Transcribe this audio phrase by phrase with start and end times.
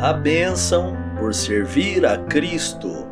[0.00, 3.06] a bênção por servir a Cristo.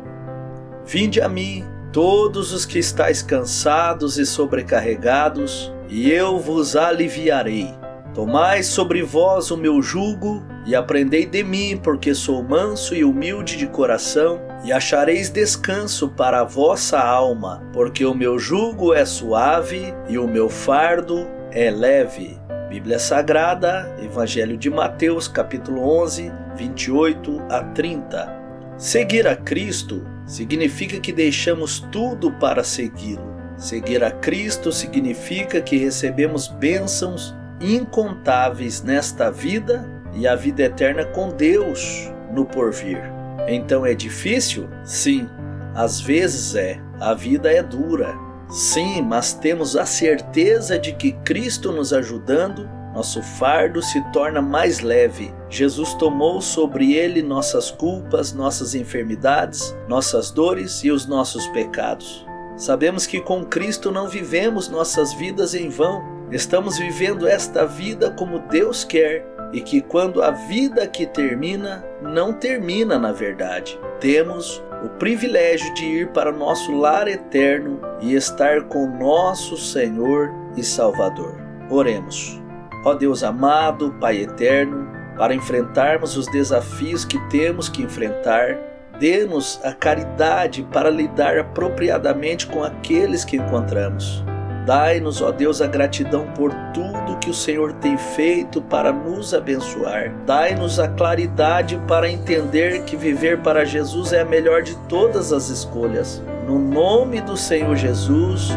[0.83, 7.71] Vinde a mim, todos os que estáis cansados e sobrecarregados, e eu vos aliviarei.
[8.15, 13.55] Tomai sobre vós o meu jugo e aprendei de mim, porque sou manso e humilde
[13.55, 19.93] de coração, e achareis descanso para a vossa alma, porque o meu jugo é suave
[20.07, 22.39] e o meu fardo é leve.
[22.69, 28.39] Bíblia Sagrada, Evangelho de Mateus, capítulo 11, 28 a 30.
[28.77, 33.35] Seguir a Cristo significa que deixamos tudo para segui-lo.
[33.57, 41.29] Seguir a Cristo significa que recebemos bênçãos incontáveis nesta vida e a vida eterna com
[41.29, 43.01] Deus no porvir.
[43.47, 44.69] Então é difícil?
[44.83, 45.27] Sim,
[45.73, 46.79] às vezes é.
[46.99, 48.28] A vida é dura.
[48.49, 54.79] Sim, mas temos a certeza de que Cristo nos ajudando, nosso fardo se torna mais
[54.79, 55.31] leve.
[55.49, 62.25] Jesus tomou sobre ele nossas culpas, nossas enfermidades, nossas dores e os nossos pecados.
[62.57, 66.03] Sabemos que com Cristo não vivemos nossas vidas em vão.
[66.31, 72.33] Estamos vivendo esta vida como Deus quer e que quando a vida aqui termina, não
[72.33, 73.79] termina na verdade.
[73.99, 80.31] Temos o privilégio de ir para o nosso lar eterno e estar com nosso Senhor
[80.55, 81.35] e Salvador.
[81.69, 82.41] Oremos.
[82.85, 88.57] Ó Deus amado, Pai eterno, para enfrentarmos os desafios que temos que enfrentar,
[88.99, 94.23] dê-nos a caridade para lidar apropriadamente com aqueles que encontramos.
[94.69, 100.13] Dai-nos, ó Deus, a gratidão por tudo que o Senhor tem feito para nos abençoar.
[100.27, 105.49] Dai-nos a claridade para entender que viver para Jesus é a melhor de todas as
[105.49, 106.21] escolhas.
[106.45, 108.49] No nome do Senhor Jesus,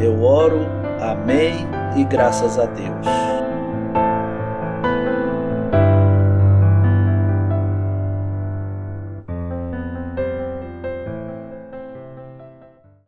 [0.00, 0.66] eu oro.
[1.00, 1.54] Amém
[1.96, 3.39] e graças a Deus.